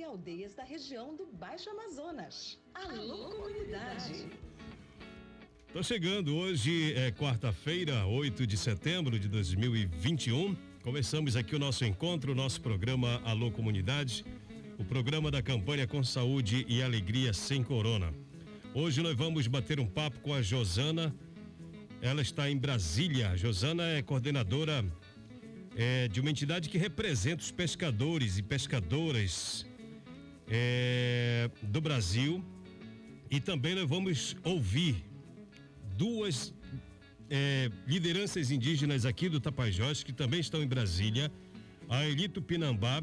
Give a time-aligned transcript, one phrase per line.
[0.00, 2.58] e aldeias da região do Baixo Amazonas.
[2.72, 4.30] Alô, comunidade!
[5.74, 10.56] Tô chegando hoje, é quarta-feira, 8 de setembro de 2021.
[10.82, 14.24] Começamos aqui o nosso encontro, o nosso programa Alô Comunidade,
[14.78, 18.10] o programa da campanha com saúde e alegria sem corona.
[18.72, 21.14] Hoje nós vamos bater um papo com a Josana.
[22.00, 23.32] Ela está em Brasília.
[23.32, 24.82] A Josana é coordenadora
[25.76, 29.68] é, de uma entidade que representa os pescadores e pescadoras
[30.50, 32.44] é, do Brasil.
[33.30, 35.04] E também nós vamos ouvir
[35.96, 36.52] duas
[37.30, 41.30] é, lideranças indígenas aqui do Tapajós, que também estão em Brasília,
[41.88, 43.02] a Elito Pinambá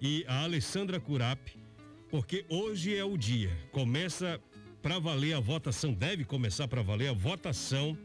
[0.00, 1.40] e a Alessandra Curap,
[2.10, 3.50] porque hoje é o dia.
[3.72, 4.38] Começa
[4.82, 7.96] para valer a votação, deve começar para valer a votação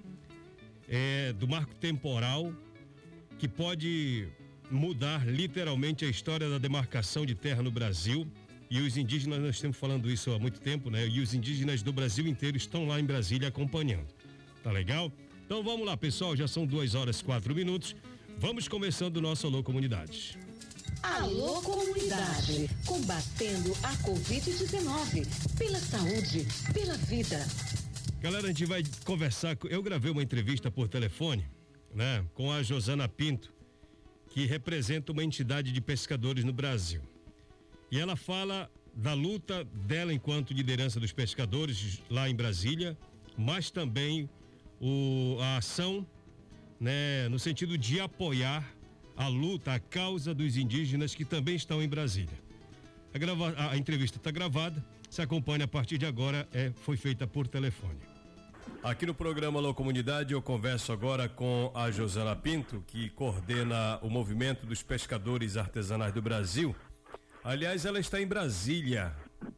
[0.87, 2.53] é, do marco temporal
[3.37, 4.27] que pode
[4.71, 8.27] mudar literalmente a história da demarcação de terra no Brasil.
[8.73, 11.07] E os indígenas, nós estamos falando isso há muito tempo, né?
[11.07, 14.07] E os indígenas do Brasil inteiro estão lá em Brasília acompanhando.
[14.63, 15.11] Tá legal?
[15.45, 16.35] Então vamos lá, pessoal.
[16.35, 17.95] Já são duas horas quatro minutos.
[18.39, 20.39] Vamos começando o nosso Alô Comunidade.
[21.03, 27.45] Alô Comunidade, combatendo a Covid-19, pela saúde, pela vida.
[28.21, 29.55] Galera, a gente vai conversar.
[29.69, 31.45] Eu gravei uma entrevista por telefone
[31.93, 33.53] né, com a Josana Pinto,
[34.31, 37.12] que representa uma entidade de pescadores no Brasil.
[37.93, 42.97] E ela fala da luta dela enquanto liderança dos pescadores lá em Brasília,
[43.37, 44.27] mas também
[44.81, 46.03] o, a ação
[46.79, 48.67] né, no sentido de apoiar
[49.15, 52.35] a luta, a causa dos indígenas que também estão em Brasília.
[53.13, 57.27] A, grava, a, entrevista está gravada, se acompanha a partir de agora, é, foi feita
[57.27, 57.99] por telefone.
[58.81, 64.09] Aqui no programa Alô Comunidade eu converso agora com a Josana Pinto, que coordena o
[64.09, 66.75] movimento dos pescadores artesanais do Brasil.
[67.43, 69.13] Aliás, ela está em Brasília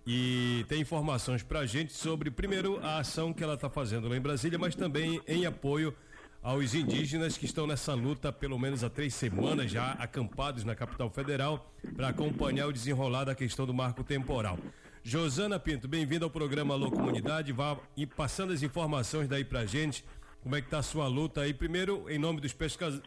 [0.07, 4.17] e tem informações para a gente sobre, primeiro, a ação que ela está fazendo lá
[4.17, 5.95] em Brasília, mas também em apoio
[6.41, 11.11] aos indígenas que estão nessa luta pelo menos há três semanas já acampados na capital
[11.11, 14.57] federal para acompanhar o desenrolar da questão do marco temporal.
[15.03, 17.51] Josana Pinto, bem-vinda ao programa Alô Comunidade.
[17.51, 20.03] Vá e passando as informações daí pra gente.
[20.41, 21.53] Como é que tá a sua luta aí?
[21.53, 23.03] Primeiro, em nome dos pescadores.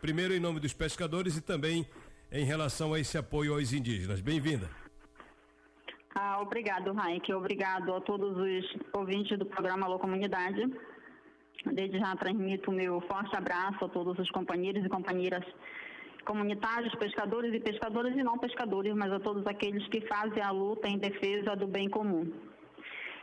[0.00, 1.86] Primeiro, em nome dos pescadores e também
[2.36, 4.20] em relação a esse apoio aos indígenas.
[4.20, 4.68] Bem-vinda.
[6.14, 7.32] Ah, obrigado, Raik.
[7.32, 10.70] Obrigado a todos os ouvintes do programa Alô Comunidade.
[11.72, 15.44] Desde já transmito o meu forte abraço a todos os companheiros e companheiras
[16.24, 20.88] comunitários, pescadores e pescadoras e não pescadores, mas a todos aqueles que fazem a luta
[20.88, 22.30] em defesa do bem comum.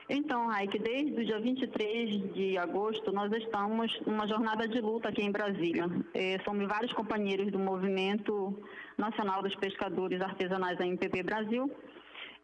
[0.09, 5.21] Então, Raik, desde o dia 23 de agosto, nós estamos numa jornada de luta aqui
[5.21, 5.85] em Brasília.
[6.13, 8.61] É, somos vários companheiros do Movimento
[8.97, 11.71] Nacional dos Pescadores Artesanais, a MPP Brasil,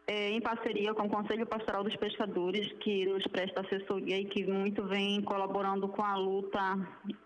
[0.06, 4.46] é, em parceria com o Conselho Pastoral dos Pescadores, que nos presta assessoria e que
[4.46, 6.78] muito vem colaborando com a luta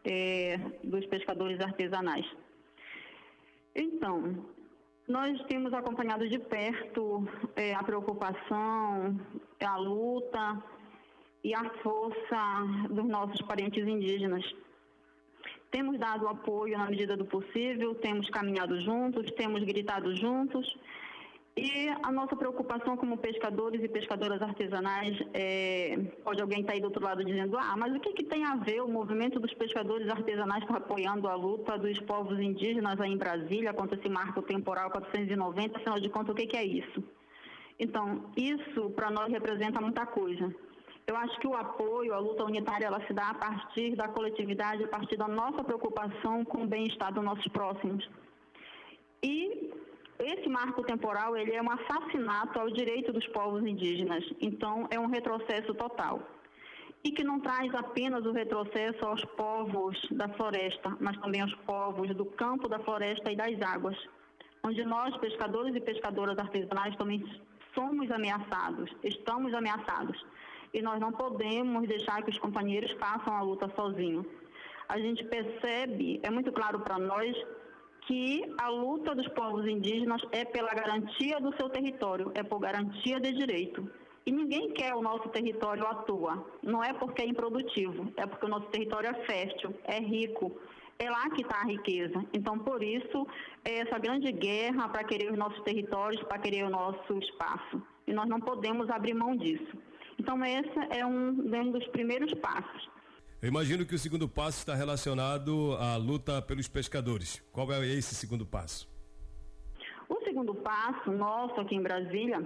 [0.05, 2.27] é, dos pescadores artesanais.
[3.75, 4.45] Então,
[5.07, 9.21] nós temos acompanhado de perto é, a preocupação,
[9.61, 10.63] a luta
[11.43, 14.45] e a força dos nossos parentes indígenas.
[15.71, 20.67] Temos dado apoio na medida do possível, temos caminhado juntos, temos gritado juntos
[21.57, 26.81] e a nossa preocupação como pescadores e pescadoras artesanais, é, pode alguém estar tá aí
[26.81, 29.55] do outro lado dizendo, ah, mas o que, que tem a ver o movimento dos
[29.55, 34.91] pescadores artesanais apoiando a luta dos povos indígenas aí em Brasília contra esse marco temporal
[34.91, 37.05] 490, afinal de contas, o que, que é isso?
[37.79, 40.53] Então, isso para nós representa muita coisa.
[41.07, 44.83] Eu acho que o apoio à luta unitária ela se dá a partir da coletividade,
[44.83, 48.09] a partir da nossa preocupação com o bem-estar dos nossos próximos.
[49.23, 49.71] E
[50.19, 55.07] esse marco temporal ele é um assassinato ao direito dos povos indígenas, então é um
[55.07, 56.23] retrocesso total.
[57.03, 62.15] E que não traz apenas o retrocesso aos povos da floresta, mas também aos povos
[62.15, 63.97] do campo, da floresta e das águas,
[64.63, 67.23] onde nós, pescadores e pescadoras artesanais, também
[67.75, 70.25] somos ameaçados, estamos ameaçados.
[70.73, 74.27] E nós não podemos deixar que os companheiros façam a luta sozinhos.
[74.89, 77.37] A gente percebe, é muito claro para nós,
[78.07, 83.19] que a luta dos povos indígenas é pela garantia do seu território, é por garantia
[83.19, 83.89] de direito.
[84.27, 86.47] E ninguém quer o nosso território à toa.
[86.63, 90.53] Não é porque é improdutivo, é porque o nosso território é fértil, é rico.
[90.99, 92.25] É lá que está a riqueza.
[92.33, 93.27] Então, por isso,
[93.65, 97.83] é essa grande guerra para querer os nossos territórios, para querer o nosso espaço.
[98.07, 99.77] E nós não podemos abrir mão disso.
[100.19, 102.94] Então, esse é um, um dos primeiros passos.
[103.45, 107.43] Eu imagino que o segundo passo está relacionado à luta pelos pescadores.
[107.53, 108.89] Qual é esse segundo passo?
[110.09, 112.41] O segundo passo nosso aqui em Brasília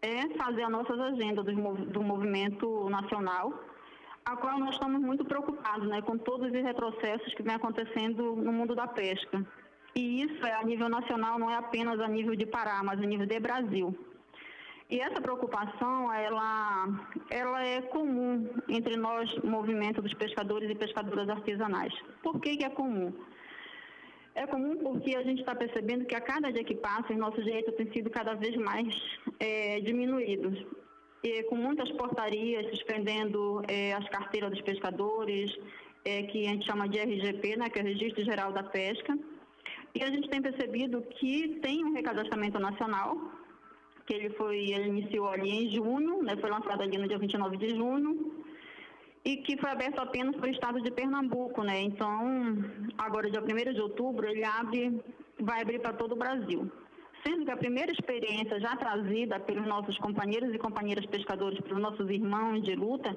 [0.00, 3.52] é fazer as nossas agendas do, movimento nacional,
[4.24, 8.54] a qual nós estamos muito preocupados né, com todos os retrocessos que vem acontecendo no
[8.54, 9.46] mundo da pesca.
[9.94, 13.04] E isso é a nível nacional, não é apenas a nível de Pará, mas a
[13.04, 13.94] nível de Brasil.
[14.90, 16.86] E essa preocupação, ela,
[17.30, 21.92] ela é comum entre nós, movimento dos pescadores e pescadoras artesanais.
[22.22, 23.12] Por que, que é comum?
[24.34, 27.44] É comum porque a gente está percebendo que a cada dia que passa, os nossos
[27.44, 28.94] direitos têm sido cada vez mais
[29.40, 30.66] é, diminuídos.
[31.22, 35.50] E com muitas portarias suspendendo é, as carteiras dos pescadores,
[36.04, 39.16] é, que a gente chama de RGP, né, que é o Registro Geral da Pesca.
[39.94, 43.16] E a gente tem percebido que tem um recadastramento nacional,
[44.06, 47.56] que ele foi, ele iniciou ali em junho, né, foi lançado ali no dia 29
[47.56, 48.44] de junho,
[49.24, 51.80] e que foi aberto apenas para o estado de Pernambuco, né?
[51.80, 52.62] Então,
[52.98, 55.00] agora dia 1 de outubro, ele abre,
[55.40, 56.70] vai abrir para todo o Brasil.
[57.26, 62.10] Sendo que a primeira experiência já trazida pelos nossos companheiros e companheiras pescadores, pelos nossos
[62.10, 63.16] irmãos de luta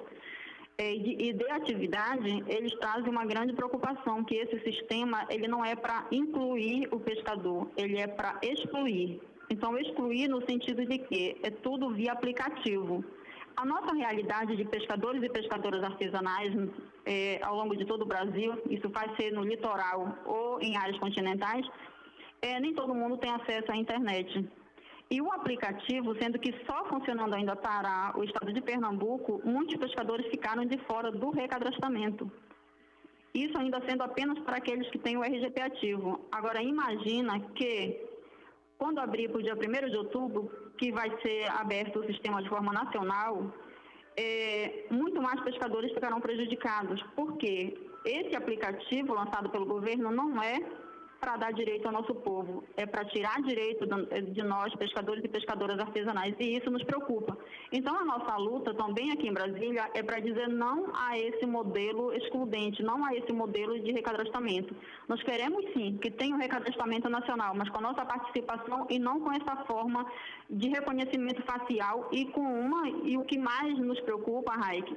[0.78, 5.76] é, e de atividade, eles trazem uma grande preocupação, que esse sistema ele não é
[5.76, 9.20] para incluir o pescador, ele é para excluir.
[9.50, 13.04] Então, excluir no sentido de que é tudo via aplicativo.
[13.56, 16.54] A nossa realidade de pescadores e pescadoras artesanais
[17.06, 21.00] é, ao longo de todo o Brasil, isso vai ser no litoral ou em áreas
[21.00, 21.66] continentais,
[22.42, 24.48] é, nem todo mundo tem acesso à internet.
[25.10, 30.28] E o aplicativo, sendo que só funcionando ainda para o estado de Pernambuco, muitos pescadores
[30.28, 32.30] ficaram de fora do recadastramento.
[33.34, 36.20] Isso ainda sendo apenas para aqueles que têm o RGP ativo.
[36.32, 38.07] Agora, imagina que,
[38.78, 42.50] quando abrir para o dia 1 de outubro, que vai ser aberto o sistema de
[42.50, 43.52] forma nacional,
[44.16, 50.60] é, muito mais pescadores ficarão prejudicados, porque esse aplicativo lançado pelo governo não é
[51.20, 53.86] para dar direito ao nosso povo, é para tirar direito
[54.32, 57.38] de nós, pescadores e pescadoras artesanais, e isso nos preocupa.
[57.72, 62.14] Então, a nossa luta também aqui em Brasília é para dizer não a esse modelo
[62.14, 64.76] excludente, não a esse modelo de recadastramento.
[65.08, 69.00] Nós queremos sim que tenha o um recadastramento nacional, mas com a nossa participação e
[69.00, 70.06] não com essa forma
[70.50, 74.96] de reconhecimento facial e com uma, e o que mais nos preocupa, Raik,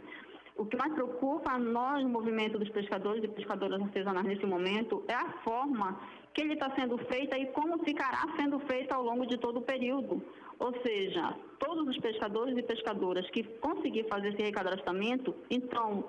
[0.56, 5.02] o que mais preocupa a nós, no movimento dos pescadores e pescadoras artesanais nesse momento,
[5.08, 6.00] é a forma
[6.35, 9.62] que ele está sendo feita e como ficará sendo feita ao longo de todo o
[9.62, 10.23] período.
[10.58, 16.05] Ou seja, todos os pescadores e pescadoras que conseguir fazer esse recadastramento, então,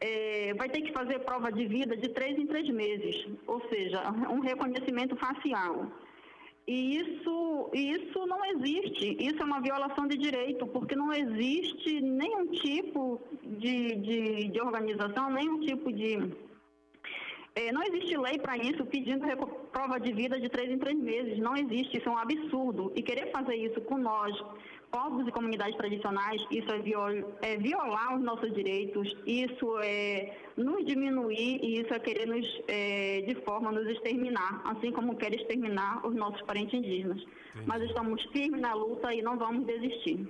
[0.00, 4.02] é, vai ter que fazer prova de vida de três em três meses, ou seja,
[4.30, 5.86] um reconhecimento facial.
[6.70, 9.16] E isso, isso não existe.
[9.18, 15.32] Isso é uma violação de direito, porque não existe nenhum tipo de, de, de organização,
[15.32, 16.30] nenhum tipo de.
[17.56, 19.26] É, não existe lei para isso pedindo
[19.72, 21.40] prova de vida de três em três meses.
[21.40, 21.96] Não existe.
[21.96, 22.92] Isso é um absurdo.
[22.94, 24.32] E querer fazer isso com nós,
[24.90, 27.10] povos e comunidades tradicionais, isso é, viol,
[27.42, 33.22] é violar os nossos direitos, isso é nos diminuir e isso é querer nos, é,
[33.22, 37.20] de forma, nos exterminar, assim como quer exterminar os nossos parentes indígenas.
[37.20, 37.66] Entendi.
[37.66, 40.28] Mas estamos firmes na luta e não vamos desistir.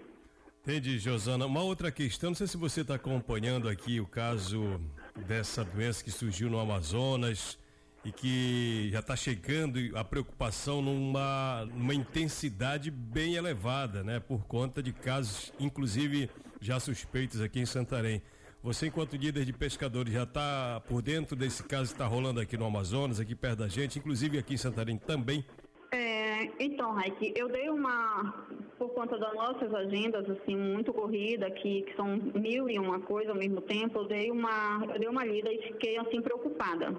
[0.62, 1.46] Entendi, Josana.
[1.46, 4.78] Uma outra questão, não sei se você está acompanhando aqui o caso
[5.26, 7.58] dessa doença que surgiu no Amazonas,
[8.04, 14.20] e que já está chegando a preocupação numa, numa intensidade bem elevada, né?
[14.20, 16.30] Por conta de casos, inclusive
[16.60, 18.22] já suspeitos aqui em Santarém.
[18.62, 22.56] Você, enquanto líder de pescadores, já está por dentro desse caso que está rolando aqui
[22.56, 25.44] no Amazonas, aqui perto da gente, inclusive aqui em Santarém também?
[25.92, 28.46] É, então, Raik, eu dei uma,
[28.78, 33.30] por conta das nossas agendas, assim, muito corrida, aqui, que são mil e uma coisa
[33.30, 36.94] ao mesmo tempo, eu dei uma, eu dei uma lida e fiquei, assim, preocupada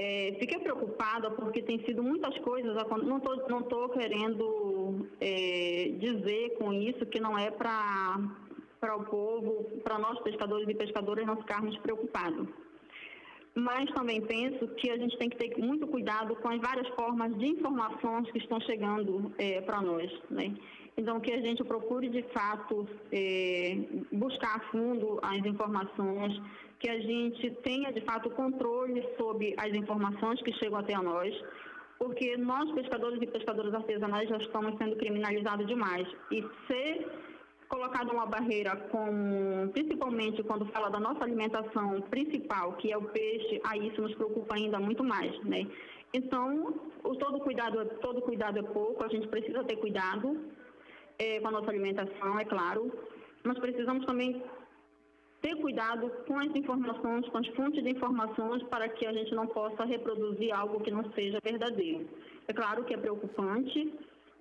[0.00, 2.72] é, fiquei preocupada porque tem sido muitas coisas,
[3.04, 9.64] não estou não tô querendo é, dizer com isso que não é para o povo,
[9.82, 12.46] para nós pescadores e pescadoras não ficarmos preocupados.
[13.56, 17.36] Mas também penso que a gente tem que ter muito cuidado com as várias formas
[17.36, 20.08] de informações que estão chegando é, para nós.
[20.30, 20.54] Né?
[20.98, 23.78] Então, que a gente procure de fato é,
[24.10, 26.42] buscar a fundo as informações,
[26.80, 31.32] que a gente tenha de fato controle sobre as informações que chegam até nós,
[32.00, 36.06] porque nós, pescadores e pescadoras artesanais, já estamos sendo criminalizados demais.
[36.32, 37.06] E ser
[37.68, 43.60] colocado uma barreira com, principalmente quando fala da nossa alimentação principal, que é o peixe,
[43.64, 45.64] aí isso nos preocupa ainda muito mais, né?
[46.12, 46.74] Então,
[47.04, 50.40] o todo cuidado, todo cuidado é pouco, a gente precisa ter cuidado
[51.18, 52.92] é, com a nossa alimentação, é claro,
[53.44, 54.42] mas precisamos também
[55.40, 59.46] ter cuidado com as informações, com as fontes de informações, para que a gente não
[59.46, 62.08] possa reproduzir algo que não seja verdadeiro.
[62.46, 63.92] É claro que é preocupante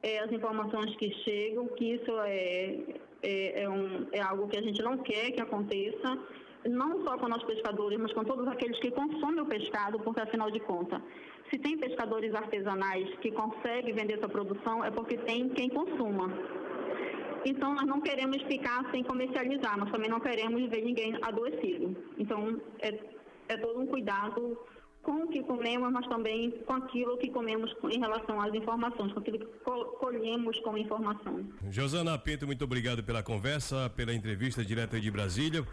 [0.02, 2.80] é, as informações que chegam, que isso é,
[3.22, 6.18] é, é, um, é algo que a gente não quer que aconteça,
[6.66, 10.50] não só com nós pescadores, mas com todos aqueles que consomem o pescado, porque afinal
[10.52, 11.02] de contas,
[11.50, 16.30] se tem pescadores artesanais que conseguem vender essa produção, é porque tem quem consuma.
[17.48, 21.96] Então, nós não queremos ficar sem comercializar, nós também não queremos ver ninguém adoecido.
[22.18, 23.00] Então, é,
[23.48, 24.60] é todo um cuidado
[25.02, 29.20] com o que comemos, mas também com aquilo que comemos em relação às informações, com
[29.20, 29.46] aquilo que
[30.00, 31.46] colhemos como informação.
[31.70, 35.66] Josana Pinto, muito obrigado pela conversa, pela entrevista direta de Brasília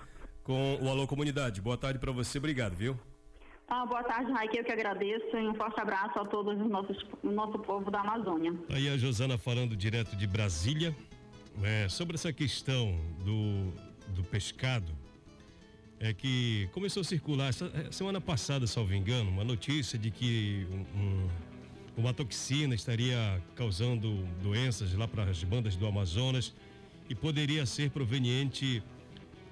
[0.44, 1.60] com o Alô Comunidade.
[1.60, 2.96] Boa tarde para você, obrigado, viu?
[3.66, 7.04] Ah, boa tarde, Raik, eu que agradeço e um forte abraço a todos os nossos,
[7.22, 8.54] o nosso povo da Amazônia.
[8.70, 10.94] Aí a Josana falando direto de Brasília,
[11.62, 13.72] é, sobre essa questão do,
[14.14, 14.92] do pescado,
[16.00, 20.66] é que começou a circular essa, é, semana passada, salvo engano, uma notícia de que
[20.70, 21.28] um, um,
[21.96, 26.52] uma toxina estaria causando doenças lá para as bandas do Amazonas
[27.08, 28.82] e poderia ser proveniente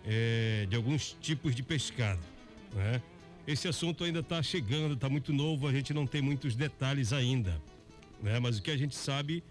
[0.05, 2.23] é, de alguns tipos de pescado,
[2.75, 3.01] né?
[3.45, 7.61] Esse assunto ainda está chegando, está muito novo, a gente não tem muitos detalhes ainda,
[8.23, 8.39] né?
[8.39, 9.43] Mas o que a gente sabe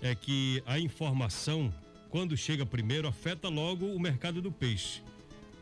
[0.00, 1.72] é que a informação,
[2.14, 5.02] quando chega primeiro, afeta logo o mercado do peixe,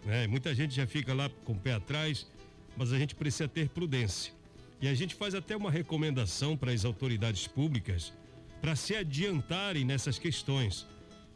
[0.04, 0.26] né?
[0.26, 2.30] Muita gente já fica lá com o pé atrás,
[2.76, 4.34] mas a gente precisa ter prudência.
[4.78, 8.12] E a gente faz até uma recomendação para as autoridades públicas
[8.60, 10.86] para se adiantarem nessas questões,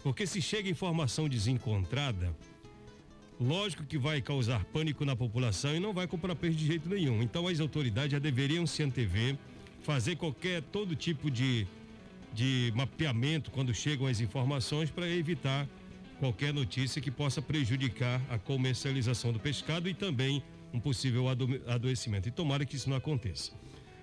[0.02, 2.36] porque se chega informação desencontrada,
[3.40, 7.22] Lógico que vai causar pânico na população e não vai comprar peixe de jeito nenhum.
[7.22, 9.36] Então as autoridades já deveriam se antever,
[9.82, 11.66] fazer qualquer todo tipo de,
[12.36, 15.66] de mapeamento quando chegam as informações para evitar
[16.20, 22.28] qualquer notícia que possa prejudicar a comercialização do pescado e também um possível ado adoecimento.
[22.28, 23.52] E tomara que isso não aconteça.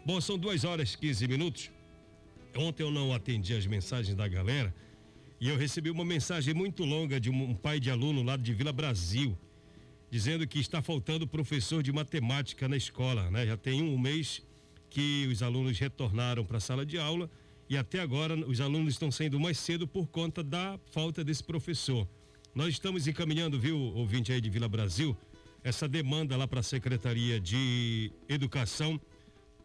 [0.03, 1.71] Bom, são duas horas e 15 minutos.
[2.57, 4.73] Ontem eu não atendi as mensagens da galera
[5.39, 8.73] e eu recebi uma mensagem muito longa de um pai de aluno lá de Vila
[8.73, 9.37] Brasil,
[10.09, 13.45] dizendo que está faltando professor de matemática na escola, né?
[13.45, 14.41] Já tem um mês
[14.89, 17.29] que os alunos retornaram para a sala de aula
[17.69, 22.07] e até agora os alunos estão saindo mais cedo por conta da falta desse professor.
[22.53, 25.17] Nós estamos encaminhando, viu, ouvinte aí de Vila Brasil,
[25.63, 28.99] essa demanda lá para a Secretaria de Educação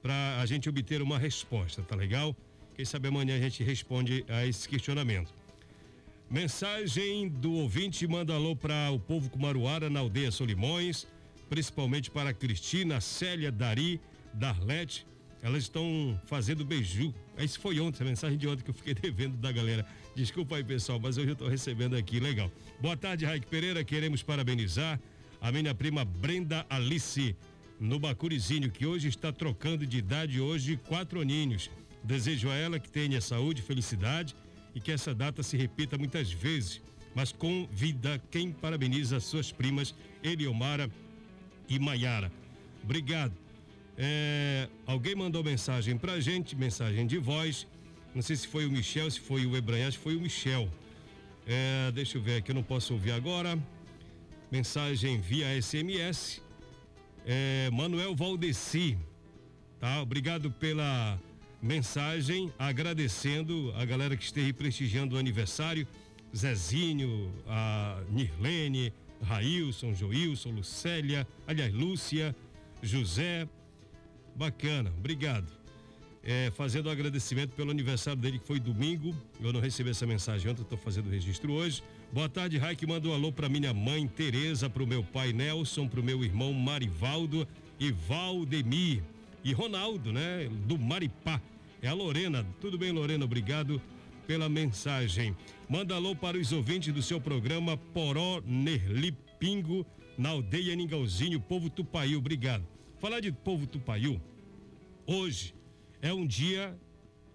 [0.01, 2.35] para a gente obter uma resposta, tá legal?
[2.75, 5.35] Quem sabe amanhã a gente responde a esse questionamento.
[6.31, 11.07] Mensagem do ouvinte manda alô para o povo Cumaruara na aldeia Solimões,
[11.49, 14.01] principalmente para Cristina, Célia, Dari,
[14.33, 15.07] Darlete.
[15.43, 17.15] Elas estão fazendo beiju.
[17.39, 19.87] Isso foi ontem, a mensagem de ontem que eu fiquei devendo da galera.
[20.15, 22.19] Desculpa aí, pessoal, mas hoje eu estou recebendo aqui.
[22.19, 22.51] Legal.
[22.81, 23.85] Boa tarde, Raik Pereira.
[23.85, 25.01] Queremos parabenizar
[25.41, 27.37] a minha prima Brenda Alice
[27.79, 31.71] no Bacurizinho, que hoje está trocando de idade, hoje quatro aninhos.
[32.03, 34.35] Desejo a ela que tenha saúde, felicidade
[34.75, 36.81] e que essa data se repita muitas vezes,
[37.15, 38.21] mas com vida.
[38.31, 40.91] Quem parabeniza suas primas Eliomara
[41.69, 42.33] e Maiara.
[42.83, 43.48] Obrigado.
[44.01, 47.67] É, alguém mandou mensagem pra gente, mensagem de voz.
[48.15, 50.69] Não sei se foi o Michel, se foi o Ebranha, acho que foi o Michel.
[51.45, 53.59] É, deixa eu ver aqui, eu não posso ouvir agora.
[54.53, 56.41] Mensagem via SMS.
[57.27, 58.97] É, Manuel Valdeci,
[59.81, 60.01] tá?
[60.01, 61.21] Obrigado pela
[61.61, 65.87] mensagem agradecendo a galera que esteve prestigiando o aniversário,
[66.35, 72.35] Zezinho, a Nirlene, Railson, Joilson, Lucélia, aliás, Lúcia,
[72.81, 73.49] José.
[74.39, 75.53] Bacana, obrigado.
[76.23, 79.13] É, fazendo um agradecimento pelo aniversário dele, que foi domingo.
[79.41, 81.83] Eu não recebi essa mensagem ontem, estou fazendo o registro hoje.
[82.13, 82.87] Boa tarde, Raik.
[82.87, 86.23] Manda um alô para minha mãe Tereza, para o meu pai Nelson, para o meu
[86.23, 87.49] irmão Marivaldo
[87.81, 89.03] e Valdemir
[89.43, 90.49] e Ronaldo, né?
[90.69, 91.43] Do Maripá.
[91.83, 92.47] É a Lorena.
[92.61, 93.25] Tudo bem, Lorena?
[93.25, 93.83] Obrigado
[94.25, 95.37] pela mensagem.
[95.69, 99.85] Manda alô para os ouvintes do seu programa Poró Nerli Pingo,
[100.17, 102.21] na aldeia Ningauzinho, povo Tupaiu.
[102.21, 102.78] Obrigado.
[102.99, 104.21] Falar de povo Tupaiu,
[105.07, 105.55] hoje
[106.03, 106.77] é um dia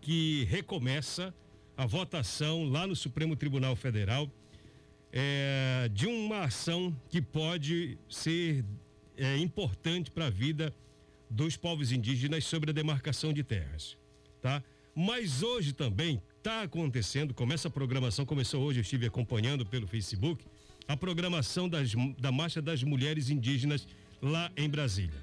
[0.01, 1.33] que recomeça
[1.77, 4.29] a votação lá no Supremo Tribunal Federal
[5.09, 8.65] é, de uma ação que pode ser
[9.15, 10.75] é, importante para a vida
[11.29, 13.97] dos povos indígenas sobre a demarcação de terras,
[14.41, 14.61] tá?
[14.93, 20.45] Mas hoje também está acontecendo, começa a programação, começou hoje, eu estive acompanhando pelo Facebook,
[20.89, 23.87] a programação das, da Marcha das Mulheres Indígenas
[24.21, 25.22] lá em Brasília.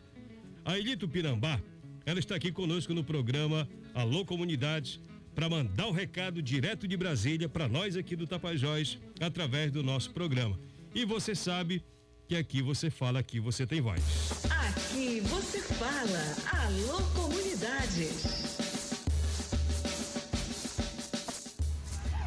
[0.70, 1.60] A Elito Pirambá,
[2.06, 5.00] ela está aqui conosco no programa Alô Comunidades,
[5.34, 10.12] para mandar o recado direto de Brasília para nós aqui do Tapajós, através do nosso
[10.12, 10.56] programa.
[10.94, 11.84] E você sabe
[12.28, 14.00] que aqui você fala, aqui você tem voz.
[14.48, 16.62] Aqui você fala.
[16.64, 18.06] Alô comunidade.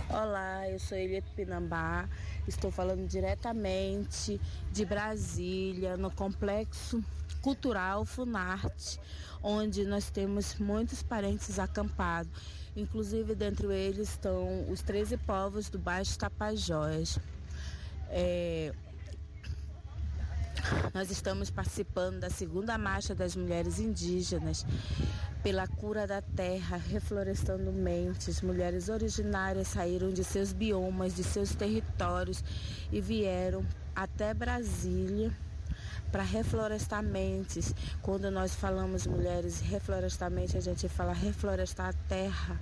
[0.10, 2.10] Olá, eu sou Eliette Pinambá.
[2.46, 4.38] Estou falando diretamente
[4.74, 7.02] de Brasília, no Complexo
[7.44, 8.98] Cultural Funarte,
[9.44, 12.32] onde nós temos muitos parentes acampados.
[12.74, 17.20] Inclusive, dentre eles estão os 13 povos do Baixo Tapajós.
[18.08, 18.74] É,
[20.94, 24.66] nós estamos participando da segunda marcha das mulheres indígenas
[25.44, 28.42] pela cura da terra, reflorestando mentes.
[28.42, 32.42] Mulheres originárias saíram de seus biomas, de seus territórios
[32.90, 35.36] e vieram até Brasília
[36.14, 37.74] para reflorestar mentes.
[38.04, 42.62] Quando nós falamos mulheres reflorestar mente, a gente fala reflorestar a terra,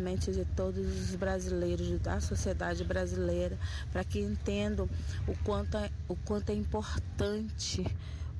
[0.00, 3.56] mente de todos os brasileiros, da sociedade brasileira,
[3.92, 4.88] para que entendam
[5.28, 7.86] o quanto, é, o quanto é importante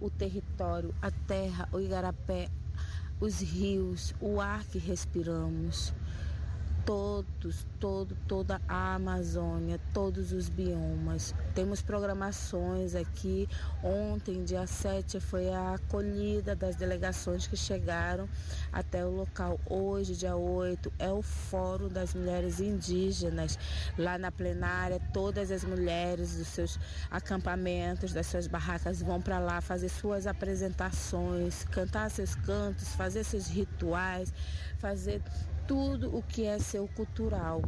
[0.00, 2.48] o território, a terra, o igarapé,
[3.20, 5.94] os rios, o ar que respiramos
[6.84, 11.34] todos, todo, toda a Amazônia, todos os biomas.
[11.54, 13.48] Temos programações aqui.
[13.82, 18.28] Ontem, dia 7, foi a acolhida das delegações que chegaram
[18.72, 19.60] até o local.
[19.66, 23.58] Hoje, dia 8, é o Fórum das Mulheres Indígenas.
[23.96, 26.78] Lá na plenária, todas as mulheres dos seus
[27.10, 33.46] acampamentos, das suas barracas, vão para lá fazer suas apresentações, cantar seus cantos, fazer seus
[33.46, 34.32] rituais,
[34.78, 35.22] fazer
[35.66, 37.62] tudo o que é seu cultural.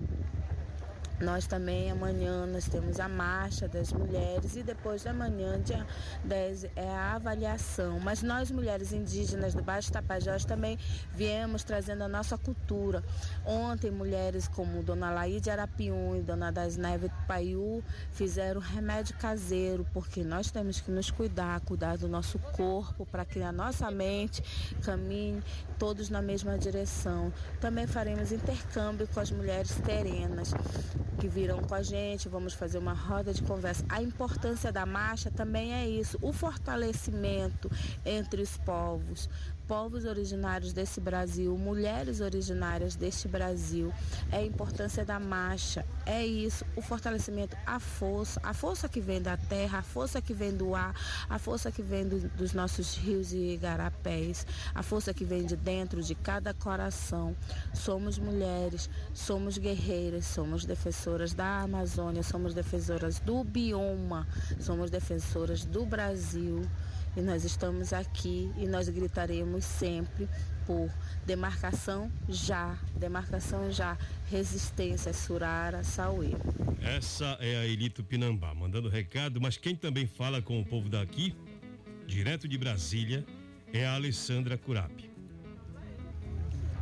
[1.20, 5.86] Nós também amanhã nós temos a marcha das mulheres e depois da manhã, dia
[6.24, 8.00] 10, é a avaliação.
[8.00, 10.76] Mas nós, mulheres indígenas do Baixo Tapajós, também
[11.12, 13.02] viemos trazendo a nossa cultura.
[13.46, 20.24] Ontem, mulheres como Dona Laíde Arapiun e Dona das Neves Paiú fizeram remédio caseiro, porque
[20.24, 24.42] nós temos que nos cuidar, cuidar do nosso corpo, para que a nossa mente
[24.82, 25.40] caminhe
[25.78, 27.32] todos na mesma direção.
[27.60, 30.52] Também faremos intercâmbio com as mulheres terenas
[31.18, 33.84] que virão com a gente, vamos fazer uma roda de conversa.
[33.88, 37.70] A importância da marcha também é isso, o fortalecimento
[38.04, 39.28] entre os povos,
[39.66, 43.92] povos originários desse Brasil, mulheres originárias deste Brasil,
[44.30, 49.20] é a importância da marcha, é isso, o fortalecimento, a força, a força que vem
[49.20, 50.94] da terra, a força que vem do ar,
[51.28, 55.56] a força que vem do, dos nossos rios e igarapés, a força que vem de
[55.56, 57.34] dentro de cada coração.
[57.72, 64.26] Somos mulheres, somos guerreiras, somos defensoras da Amazônia, somos defensoras do bioma,
[64.60, 66.62] somos defensoras do Brasil.
[67.16, 70.28] E nós estamos aqui e nós gritaremos sempre
[70.66, 70.90] por
[71.24, 73.96] demarcação já, demarcação já,
[74.28, 76.32] resistência Surara, Sauê.
[76.82, 81.36] Essa é a Elito Pinambá, mandando recado, mas quem também fala com o povo daqui,
[82.06, 83.24] direto de Brasília,
[83.72, 85.10] é a Alessandra Curapi.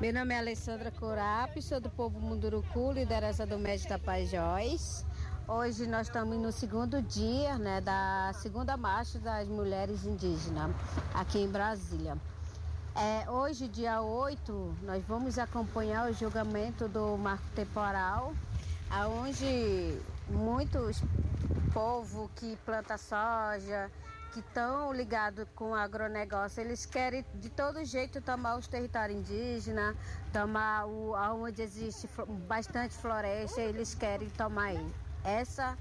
[0.01, 5.05] Meu nome é Alessandra Curapi, sou do povo Munduruku, liderança do Médio Tapajós.
[5.49, 10.71] Hoje nós estamos no segundo dia né, da segunda marcha das mulheres indígenas
[11.13, 12.17] aqui em Brasília.
[12.95, 18.33] É, hoje, dia 8, nós vamos acompanhar o julgamento do marco temporal,
[19.21, 21.03] onde muitos
[21.75, 23.91] povo que planta soja,
[24.33, 29.97] que estão ligados com agronegócio, eles querem de todo jeito tomar os territórios indígenas,
[30.33, 32.09] tomar o, onde existe
[32.47, 35.77] bastante floresta, eles querem tomar ele essa.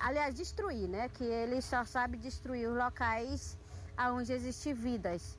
[0.00, 1.08] Aliás, destruir, né?
[1.08, 3.56] Que ele só sabe destruir os locais
[3.98, 5.38] onde existem vidas.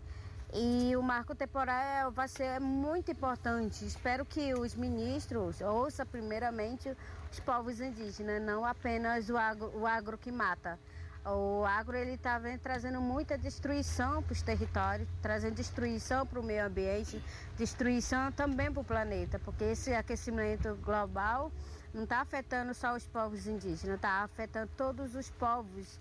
[0.53, 3.85] E o marco temporal vai ser muito importante.
[3.85, 6.95] Espero que os ministros ouçam primeiramente
[7.31, 10.79] os povos indígenas, não apenas o agro, o agro que mata.
[11.25, 16.65] O agro ele está trazendo muita destruição para os territórios, trazendo destruição para o meio
[16.65, 17.21] ambiente,
[17.57, 21.51] destruição também para o planeta, porque esse aquecimento global
[21.93, 25.99] não está afetando só os povos indígenas, está afetando todos os povos,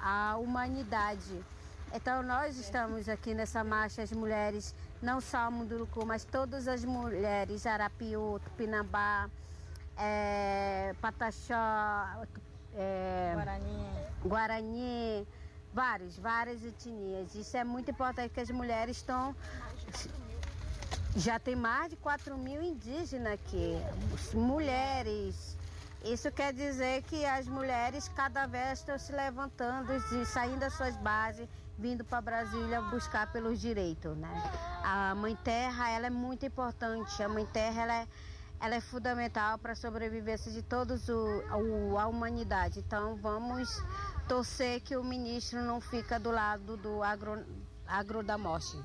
[0.00, 1.44] a, humanidade.
[1.92, 7.66] Então nós estamos aqui nessa marcha, as mulheres, não só Munduruku, mas todas as mulheres,
[7.66, 9.28] Arapiú, Tupinambá,
[9.96, 11.54] é, Pataxó,
[12.74, 13.86] é, Guarani.
[14.24, 15.28] Guarani,
[15.72, 17.34] várias, várias etnias.
[17.34, 19.36] Isso é muito importante que as mulheres estão
[21.16, 23.76] já tem mais de 4 mil indígenas aqui,
[24.34, 25.56] mulheres.
[26.04, 30.96] Isso quer dizer que as mulheres cada vez estão se levantando e saindo das suas
[30.96, 31.48] bases,
[31.78, 34.42] vindo para Brasília buscar pelos direitos, né?
[34.82, 37.22] A Mãe Terra, ela é muito importante.
[37.22, 38.08] A Mãe Terra, ela é,
[38.58, 42.80] ela é fundamental para a sobrevivência de todos o, a humanidade.
[42.80, 43.68] Então vamos
[44.26, 47.44] torcer que o ministro não fica do lado do agro,
[47.86, 48.76] agro da morte.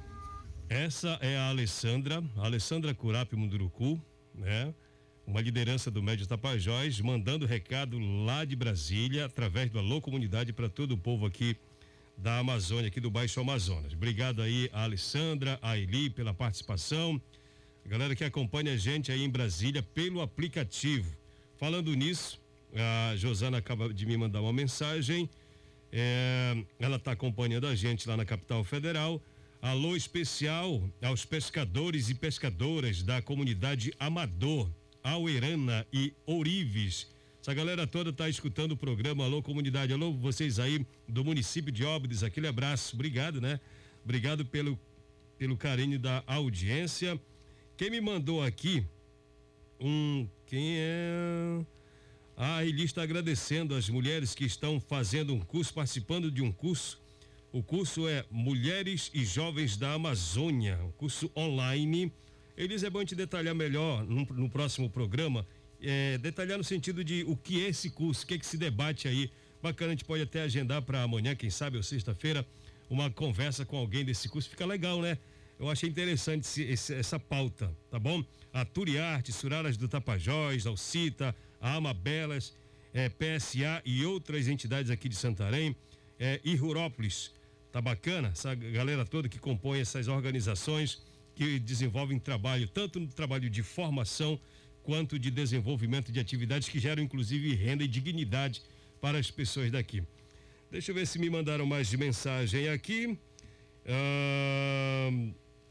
[0.69, 3.97] Essa é a Alessandra, a Alessandra Curapi Munduruku,
[4.35, 4.73] né?
[5.25, 10.67] Uma liderança do Médio Tapajós, mandando recado lá de Brasília, através da Alô Comunidade, para
[10.67, 11.55] todo o povo aqui
[12.17, 13.93] da Amazônia, aqui do Baixo Amazonas.
[13.93, 17.21] Obrigado aí a Alessandra, a Eli pela participação.
[17.85, 21.15] A galera que acompanha a gente aí em Brasília pelo aplicativo.
[21.55, 22.41] Falando nisso,
[22.75, 25.29] a Josana acaba de me mandar uma mensagem.
[25.93, 29.21] É, ela está acompanhando a gente lá na capital federal.
[29.61, 34.69] Alô especial aos pescadores e pescadoras da comunidade Amador,
[35.03, 37.07] Auerana e Ourives
[37.47, 39.93] essa galera toda tá escutando o programa Alô Comunidade.
[39.93, 42.93] Alô, vocês aí do município de Óbidos, aquele abraço.
[42.93, 43.57] Obrigado, né?
[44.03, 44.77] Obrigado pelo,
[45.37, 47.17] pelo carinho da audiência.
[47.77, 48.85] Quem me mandou aqui
[49.79, 50.27] um.
[50.45, 51.65] Quem é.
[52.35, 57.01] Ah, ele está agradecendo as mulheres que estão fazendo um curso, participando de um curso.
[57.51, 62.11] O curso é Mulheres e Jovens da Amazônia, um curso online.
[62.55, 65.45] Eles é bom te detalhar melhor no, no próximo programa
[65.81, 68.57] é, detalhar no sentido de o que é esse curso, o que, é que se
[68.57, 69.29] debate aí.
[69.61, 72.45] Bacana, a gente pode até agendar para amanhã, quem sabe, ou sexta-feira,
[72.89, 74.49] uma conversa com alguém desse curso.
[74.49, 75.17] Fica legal, né?
[75.59, 78.23] Eu achei interessante esse, esse, essa pauta, tá bom?
[78.53, 82.55] A Turiarte, Suraras do Tapajós, Alcita, a Amabelas,
[82.93, 85.75] é, PSA e outras entidades aqui de Santarém,
[86.19, 87.31] é, e Rurópolis.
[87.71, 88.29] Tá bacana?
[88.29, 91.01] Essa galera toda que compõe essas organizações
[91.35, 94.39] que desenvolvem trabalho, tanto no trabalho de formação
[94.81, 98.63] quanto de desenvolvimento de atividades que geram inclusive renda e dignidade
[99.01, 100.01] para as pessoas daqui.
[100.71, 103.17] Deixa eu ver se me mandaram mais de mensagem aqui.
[103.85, 105.09] Ah,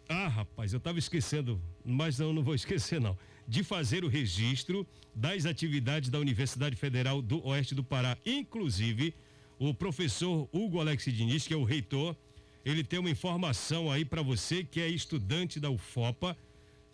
[0.09, 3.16] ah rapaz, eu estava esquecendo, mas não, não vou esquecer não.
[3.48, 8.16] De fazer o registro das atividades da Universidade Federal do Oeste do Pará.
[8.24, 9.14] Inclusive,
[9.59, 12.16] o professor Hugo Alex Diniz, que é o reitor,
[12.64, 16.37] ele tem uma informação aí para você que é estudante da UFOPA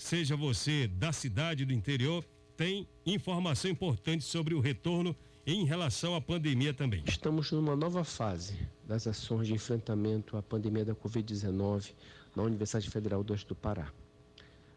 [0.03, 2.25] seja você da cidade do interior,
[2.57, 5.15] tem informação importante sobre o retorno
[5.47, 7.03] em relação à pandemia também.
[7.07, 11.93] Estamos numa nova fase das ações de enfrentamento à pandemia da Covid-19
[12.35, 13.93] na Universidade Federal do Oeste do Pará.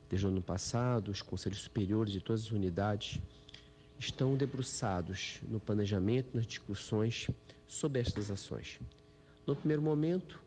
[0.10, 3.20] Desde o ano passado, os conselhos superiores de todas as unidades
[3.98, 7.28] estão debruçados no planejamento, nas discussões
[7.68, 8.80] sobre estas ações.
[9.46, 10.40] No primeiro momento,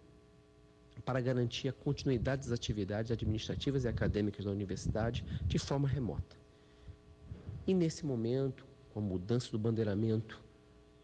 [1.05, 6.37] para garantir a continuidade das atividades administrativas e acadêmicas da universidade de forma remota.
[7.67, 10.41] E nesse momento, com a mudança do bandeiramento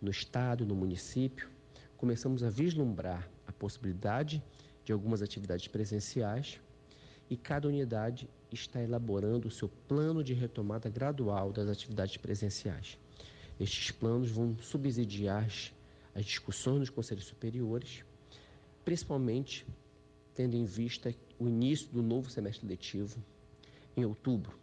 [0.00, 1.48] no estado no município,
[1.96, 4.42] começamos a vislumbrar a possibilidade
[4.84, 6.60] de algumas atividades presenciais
[7.30, 12.98] e cada unidade está elaborando o seu plano de retomada gradual das atividades presenciais.
[13.58, 15.72] Estes planos vão subsidiar as
[16.22, 18.04] discussões nos conselhos superiores,
[18.84, 19.66] principalmente
[20.34, 23.22] tendo em vista o início do novo semestre letivo
[23.96, 24.58] em outubro.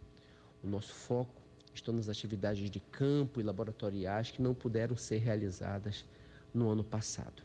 [0.62, 1.42] O nosso foco
[1.74, 6.04] está nas atividades de campo e laboratoriais que não puderam ser realizadas
[6.52, 7.42] no ano passado.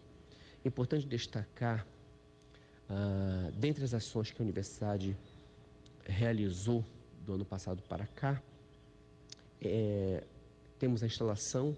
[0.63, 1.87] Importante destacar,
[2.89, 5.17] ah, dentre as ações que a universidade
[6.05, 6.83] realizou
[7.25, 8.41] do ano passado para cá,
[9.61, 10.23] é,
[10.77, 11.75] temos a instalação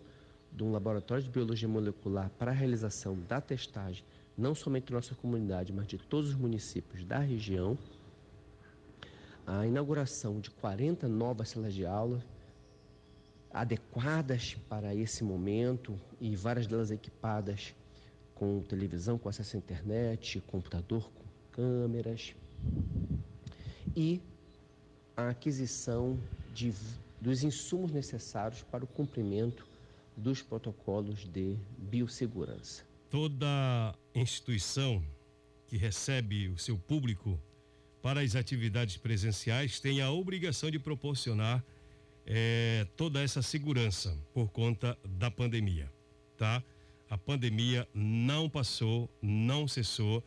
[0.51, 4.03] de um laboratório de biologia molecular para a realização da testagem
[4.39, 7.77] não somente nossa comunidade, mas de todos os municípios da região.
[9.45, 12.23] A inauguração de 40 novas salas de aula
[13.51, 17.75] adequadas para esse momento e várias delas equipadas
[18.35, 22.33] com televisão, com acesso à internet, computador com câmeras
[23.95, 24.21] e
[25.17, 26.17] a aquisição
[26.53, 26.73] de,
[27.19, 29.67] dos insumos necessários para o cumprimento
[30.19, 32.83] dos protocolos de biossegurança.
[33.09, 35.03] Toda instituição
[35.67, 37.39] que recebe o seu público
[38.01, 41.63] para as atividades presenciais tem a obrigação de proporcionar
[42.25, 45.91] eh, toda essa segurança por conta da pandemia,
[46.37, 46.63] tá?
[47.09, 50.23] A pandemia não passou, não cessou.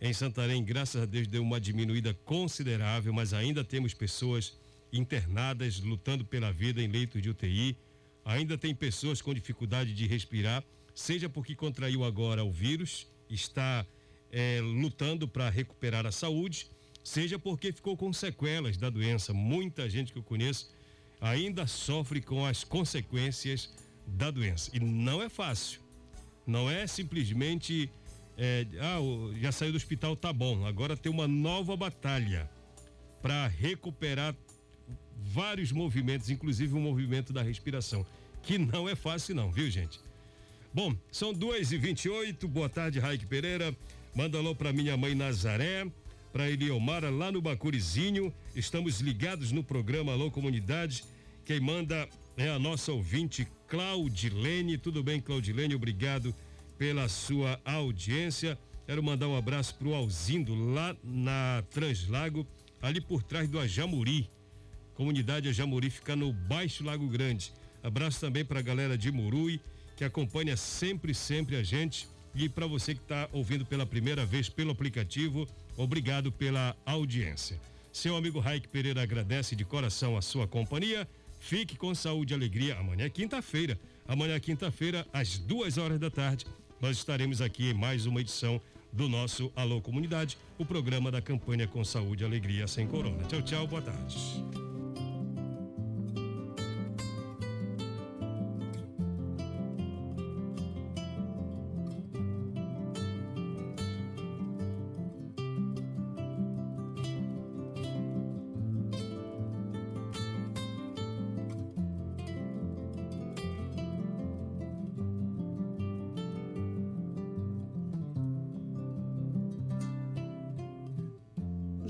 [0.00, 4.58] Em Santarém, graças a Deus, deu uma diminuída considerável, mas ainda temos pessoas
[4.92, 7.76] internadas lutando pela vida em leitos de UTI.
[8.24, 13.84] Ainda tem pessoas com dificuldade de respirar seja porque contraiu agora o vírus, está
[14.30, 16.70] é, lutando para recuperar a saúde,
[17.02, 19.34] seja porque ficou com sequelas da doença.
[19.34, 20.72] Muita gente que eu conheço
[21.20, 23.74] ainda sofre com as consequências
[24.06, 24.70] da doença.
[24.72, 25.80] E não é fácil.
[26.46, 27.90] Não é simplesmente.
[28.36, 28.98] É, ah,
[29.40, 30.66] já saiu do hospital, tá bom.
[30.66, 32.50] Agora tem uma nova batalha
[33.22, 34.34] para recuperar
[35.16, 38.06] vários movimentos, inclusive o movimento da respiração,
[38.42, 40.00] que não é fácil não, viu gente?
[40.72, 43.76] Bom, são duas e vinte e oito, boa tarde, Raik Pereira,
[44.14, 45.86] manda alô pra minha mãe Nazaré,
[46.32, 51.04] pra Eliomara lá no Bacurizinho, estamos ligados no programa Alô Comunidade,
[51.44, 56.34] quem manda é a nossa ouvinte Claudilene, tudo bem Claudilene, obrigado
[56.76, 62.44] pela sua audiência, quero mandar um abraço pro Alzindo lá na Translago,
[62.82, 64.28] ali por trás do Ajamuri,
[64.94, 67.52] Comunidade Ajamuri fica no Baixo Lago Grande.
[67.82, 69.60] Abraço também para a galera de Murui,
[69.96, 72.08] que acompanha sempre, sempre a gente.
[72.34, 77.60] E para você que está ouvindo pela primeira vez pelo aplicativo, obrigado pela audiência.
[77.92, 81.06] Seu amigo Raik Pereira agradece de coração a sua companhia.
[81.38, 82.76] Fique com saúde e alegria.
[82.78, 83.78] Amanhã é quinta-feira.
[84.06, 86.46] Amanhã, é quinta-feira, às duas horas da tarde,
[86.80, 88.60] nós estaremos aqui em mais uma edição
[88.92, 93.24] do nosso Alô Comunidade, o programa da campanha com saúde e alegria sem corona.
[93.24, 94.63] Tchau, tchau, boa tarde.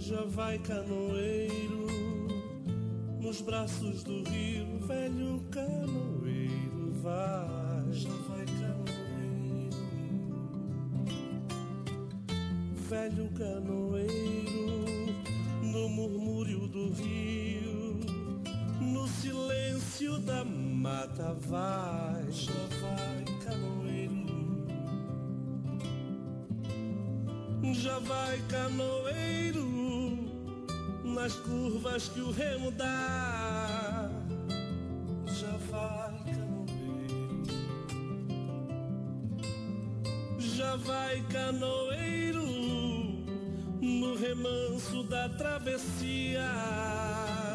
[0.06, 1.86] Já vai canoeiro
[3.22, 7.90] nos braços do rio, velho canoeiro vai.
[7.90, 9.70] Já vai canoeiro,
[12.86, 14.76] velho canoeiro
[15.72, 17.98] no murmúrio do rio,
[18.82, 22.30] no silêncio da mata vai.
[22.30, 24.24] Já vai canoeiro.
[27.72, 29.73] Já vai canoeiro
[31.24, 33.34] nas curvas que o remo dá.